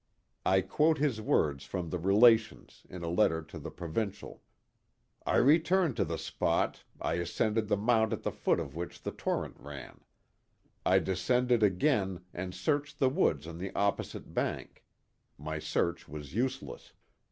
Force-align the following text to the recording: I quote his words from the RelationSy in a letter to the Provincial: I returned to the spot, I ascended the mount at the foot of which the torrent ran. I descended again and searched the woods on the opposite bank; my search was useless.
I 0.47 0.61
quote 0.61 0.97
his 0.97 1.21
words 1.21 1.63
from 1.63 1.91
the 1.91 1.99
RelationSy 1.99 2.85
in 2.89 3.03
a 3.03 3.07
letter 3.07 3.43
to 3.43 3.59
the 3.59 3.69
Provincial: 3.69 4.41
I 5.27 5.35
returned 5.35 5.95
to 5.97 6.05
the 6.05 6.17
spot, 6.17 6.83
I 6.99 7.13
ascended 7.21 7.67
the 7.67 7.77
mount 7.77 8.11
at 8.11 8.23
the 8.23 8.31
foot 8.31 8.59
of 8.59 8.75
which 8.75 9.03
the 9.03 9.11
torrent 9.11 9.57
ran. 9.59 10.01
I 10.83 10.97
descended 10.97 11.61
again 11.61 12.25
and 12.33 12.55
searched 12.55 12.97
the 12.97 13.09
woods 13.09 13.45
on 13.45 13.59
the 13.59 13.71
opposite 13.75 14.33
bank; 14.33 14.83
my 15.37 15.59
search 15.59 16.09
was 16.09 16.33
useless. 16.33 16.93